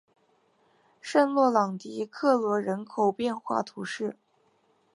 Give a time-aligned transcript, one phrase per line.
[0.99, 4.17] 圣洛朗迪克罗人口变化图示